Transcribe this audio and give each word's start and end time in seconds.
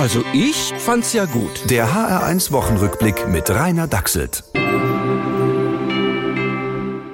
Also 0.00 0.24
ich 0.32 0.72
fand's 0.78 1.12
ja 1.12 1.26
gut. 1.26 1.68
Der 1.68 1.86
HR1 1.92 2.52
Wochenrückblick 2.52 3.28
mit 3.28 3.50
Rainer 3.50 3.86
Dachselt. 3.86 4.44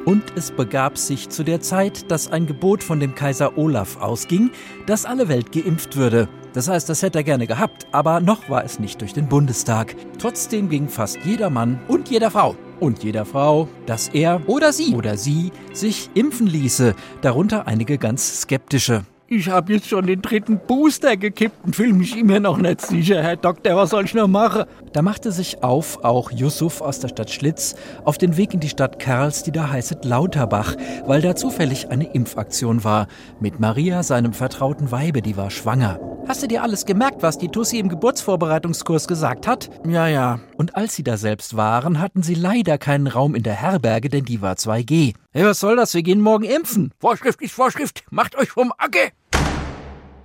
Und 0.04 0.22
es 0.36 0.52
begab 0.52 0.96
sich 0.96 1.28
zu 1.28 1.42
der 1.42 1.60
Zeit, 1.60 2.08
dass 2.12 2.30
ein 2.30 2.46
Gebot 2.46 2.84
von 2.84 3.00
dem 3.00 3.16
Kaiser 3.16 3.58
Olaf 3.58 4.00
ausging, 4.00 4.52
dass 4.86 5.04
alle 5.04 5.26
Welt 5.26 5.50
geimpft 5.50 5.96
würde. 5.96 6.28
Das 6.52 6.68
heißt, 6.68 6.88
das 6.88 7.02
hätte 7.02 7.18
er 7.18 7.24
gerne 7.24 7.48
gehabt, 7.48 7.88
aber 7.90 8.20
noch 8.20 8.48
war 8.48 8.64
es 8.64 8.78
nicht 8.78 9.00
durch 9.00 9.12
den 9.12 9.28
Bundestag. 9.28 9.96
Trotzdem 10.20 10.68
ging 10.68 10.88
fast 10.88 11.18
jeder 11.24 11.50
Mann 11.50 11.80
und 11.88 12.08
jeder 12.08 12.30
Frau 12.30 12.54
und 12.78 13.02
jeder 13.02 13.24
Frau, 13.24 13.66
dass 13.86 14.10
er 14.10 14.48
oder 14.48 14.72
sie 14.72 14.94
oder 14.94 15.16
sie 15.16 15.50
sich 15.72 16.08
impfen 16.14 16.46
ließe, 16.46 16.94
darunter 17.20 17.66
einige 17.66 17.98
ganz 17.98 18.42
skeptische. 18.42 19.04
Ich 19.28 19.48
habe 19.48 19.72
jetzt 19.72 19.88
schon 19.88 20.06
den 20.06 20.22
dritten 20.22 20.60
Booster 20.68 21.16
gekippt 21.16 21.56
und 21.64 21.74
fühle 21.74 21.94
mich 21.94 22.16
immer 22.16 22.38
noch 22.38 22.58
nicht 22.58 22.80
sicher, 22.80 23.20
Herr 23.24 23.34
Doktor. 23.34 23.74
Was 23.74 23.90
soll 23.90 24.04
ich 24.04 24.14
noch 24.14 24.28
machen? 24.28 24.66
Da 24.92 25.02
machte 25.02 25.32
sich 25.32 25.64
auf 25.64 26.04
auch 26.04 26.30
Yusuf 26.30 26.80
aus 26.80 27.00
der 27.00 27.08
Stadt 27.08 27.30
Schlitz 27.30 27.74
auf 28.04 28.18
den 28.18 28.36
Weg 28.36 28.54
in 28.54 28.60
die 28.60 28.68
Stadt 28.68 29.00
Karls, 29.00 29.42
die 29.42 29.50
da 29.50 29.68
heißet 29.68 30.04
Lauterbach, 30.04 30.76
weil 31.06 31.22
da 31.22 31.34
zufällig 31.34 31.90
eine 31.90 32.08
Impfaktion 32.12 32.84
war. 32.84 33.08
Mit 33.40 33.58
Maria, 33.58 34.04
seinem 34.04 34.32
vertrauten 34.32 34.92
Weibe, 34.92 35.22
die 35.22 35.36
war 35.36 35.50
schwanger. 35.50 35.98
Hast 36.28 36.44
du 36.44 36.46
dir 36.46 36.62
alles 36.62 36.86
gemerkt, 36.86 37.22
was 37.22 37.36
die 37.36 37.48
Tussi 37.48 37.80
im 37.80 37.88
Geburtsvorbereitungskurs 37.88 39.08
gesagt 39.08 39.48
hat? 39.48 39.70
Ja, 39.88 40.06
ja. 40.06 40.38
Und 40.56 40.76
als 40.76 40.94
sie 40.94 41.04
da 41.04 41.16
selbst 41.16 41.56
waren, 41.56 42.00
hatten 42.00 42.22
sie 42.22 42.34
leider 42.34 42.78
keinen 42.78 43.08
Raum 43.08 43.34
in 43.34 43.42
der 43.42 43.54
Herberge, 43.54 44.08
denn 44.08 44.24
die 44.24 44.40
war 44.40 44.54
2G. 44.54 45.14
Hey, 45.36 45.44
was 45.44 45.60
soll 45.60 45.76
das? 45.76 45.92
Wir 45.92 46.02
gehen 46.02 46.22
morgen 46.22 46.44
impfen. 46.44 46.94
Vorschrift 46.98 47.42
ist 47.42 47.52
Vorschrift. 47.52 48.04
Macht 48.08 48.36
euch 48.36 48.48
vom 48.48 48.72
Acke. 48.78 49.12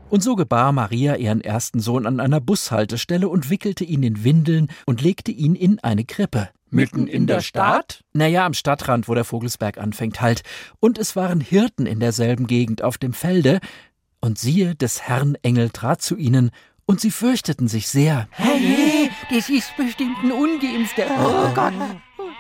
Und 0.09 0.23
so 0.23 0.37
gebar 0.37 0.71
Maria 0.71 1.17
ihren 1.17 1.41
ersten 1.41 1.81
Sohn 1.81 2.05
an 2.05 2.21
einer 2.21 2.39
Bushaltestelle 2.39 3.27
und 3.27 3.49
wickelte 3.49 3.83
ihn 3.83 4.03
in 4.03 4.23
Windeln 4.23 4.69
und 4.85 5.01
legte 5.01 5.31
ihn 5.31 5.53
in 5.53 5.79
eine 5.79 6.05
Krippe. 6.05 6.47
Mitten 6.69 7.07
in 7.07 7.27
der 7.27 7.41
Stadt? 7.41 8.05
Naja, 8.13 8.45
am 8.45 8.53
Stadtrand, 8.53 9.09
wo 9.09 9.13
der 9.13 9.25
Vogelsberg 9.25 9.79
anfängt 9.79 10.21
halt. 10.21 10.43
Und 10.79 10.97
es 10.97 11.17
waren 11.17 11.41
Hirten 11.41 11.87
in 11.87 11.99
derselben 11.99 12.47
Gegend 12.47 12.81
auf 12.81 12.97
dem 12.97 13.11
Felde. 13.11 13.59
Und 14.21 14.39
siehe, 14.39 14.75
des 14.75 15.01
Herrn 15.01 15.35
Engel 15.41 15.71
trat 15.71 16.01
zu 16.01 16.15
ihnen, 16.15 16.51
und 16.85 17.01
sie 17.01 17.11
fürchteten 17.11 17.67
sich 17.67 17.89
sehr. 17.89 18.29
Hey, 18.31 19.09
das 19.29 19.49
ist 19.49 19.75
bestimmt 19.75 20.23
ein 20.23 20.31
Ungeimpfter. 20.31 21.05
Oh 21.19 21.53
Gott. 21.53 21.73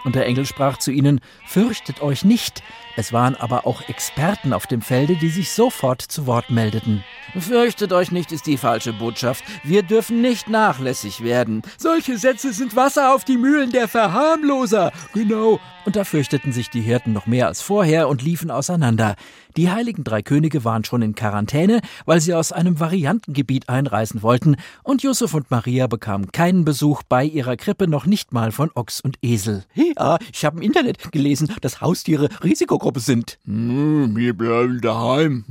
Und 0.03 0.15
der 0.15 0.25
Engel 0.25 0.45
sprach 0.45 0.77
zu 0.77 0.91
ihnen, 0.91 1.21
Fürchtet 1.45 2.01
euch 2.01 2.23
nicht. 2.23 2.63
Es 2.95 3.13
waren 3.13 3.35
aber 3.35 3.65
auch 3.65 3.87
Experten 3.87 4.53
auf 4.53 4.67
dem 4.67 4.81
Felde, 4.81 5.15
die 5.15 5.29
sich 5.29 5.51
sofort 5.51 6.01
zu 6.01 6.27
Wort 6.27 6.49
meldeten. 6.49 7.03
Fürchtet 7.37 7.93
euch 7.93 8.11
nicht 8.11 8.31
ist 8.31 8.47
die 8.47 8.57
falsche 8.57 8.93
Botschaft. 8.93 9.43
Wir 9.63 9.83
dürfen 9.83 10.21
nicht 10.21 10.49
nachlässig 10.49 11.23
werden. 11.23 11.61
Solche 11.77 12.17
Sätze 12.17 12.53
sind 12.53 12.75
Wasser 12.75 13.13
auf 13.15 13.23
die 13.23 13.37
Mühlen 13.37 13.71
der 13.71 13.87
Verharmloser. 13.87 14.91
Genau. 15.13 15.59
Und 15.85 15.95
da 15.95 16.03
fürchteten 16.03 16.51
sich 16.51 16.69
die 16.69 16.81
Hirten 16.81 17.13
noch 17.13 17.25
mehr 17.25 17.47
als 17.47 17.61
vorher 17.61 18.07
und 18.07 18.21
liefen 18.21 18.51
auseinander. 18.51 19.15
Die 19.57 19.69
heiligen 19.69 20.03
drei 20.03 20.21
Könige 20.21 20.63
waren 20.63 20.83
schon 20.83 21.01
in 21.01 21.15
Quarantäne, 21.15 21.81
weil 22.05 22.21
sie 22.21 22.33
aus 22.33 22.51
einem 22.51 22.79
Variantengebiet 22.79 23.69
einreisen 23.69 24.21
wollten, 24.21 24.55
und 24.83 25.03
Josef 25.03 25.33
und 25.33 25.51
Maria 25.51 25.87
bekamen 25.87 26.31
keinen 26.31 26.65
Besuch 26.65 27.03
bei 27.03 27.25
ihrer 27.25 27.57
Krippe 27.57 27.87
noch 27.87 28.05
nicht 28.05 28.31
mal 28.33 28.51
von 28.51 28.71
Ochs 28.75 29.01
und 29.01 29.17
Esel. 29.21 29.63
Ja, 29.73 30.17
ich 30.33 30.45
habe 30.45 30.57
im 30.57 30.63
Internet 30.63 31.11
gelesen, 31.11 31.51
dass 31.61 31.81
Haustiere 31.81 32.29
Risikogruppe 32.43 32.99
sind. 32.99 33.39
Hm, 33.45 34.15
wir 34.15 34.37
bleiben 34.37 34.79
daheim. 34.81 35.43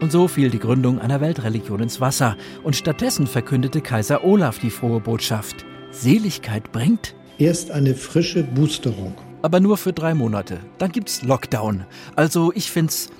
Und 0.00 0.12
so 0.12 0.28
fiel 0.28 0.50
die 0.50 0.58
Gründung 0.58 0.98
einer 1.00 1.20
Weltreligion 1.20 1.80
ins 1.80 2.00
Wasser, 2.00 2.36
und 2.62 2.76
stattdessen 2.76 3.26
verkündete 3.26 3.80
Kaiser 3.80 4.22
Olaf 4.22 4.58
die 4.58 4.70
frohe 4.70 5.00
Botschaft. 5.00 5.64
Seligkeit 5.90 6.72
bringt? 6.72 7.14
Erst 7.38 7.70
eine 7.70 7.94
frische 7.94 8.42
Boosterung. 8.42 9.14
Aber 9.44 9.60
nur 9.60 9.76
für 9.76 9.92
drei 9.92 10.14
Monate. 10.14 10.58
Dann 10.78 10.90
gibt's 10.90 11.20
Lockdown. 11.20 11.84
Also 12.16 12.50
ich 12.54 12.70
find's 12.70 13.10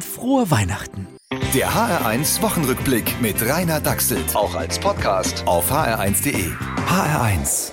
frohe 0.00 0.50
Weihnachten. 0.50 1.08
Der 1.52 1.68
HR1 1.72 2.40
Wochenrückblick 2.40 3.20
mit 3.20 3.36
Rainer 3.46 3.80
Dachselt. 3.80 4.34
Auch 4.34 4.54
als 4.54 4.78
Podcast 4.78 5.46
auf 5.46 5.70
hr1.de. 5.70 6.52
HR1. 6.88 7.70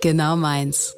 Genau 0.00 0.34
meins. 0.34 0.96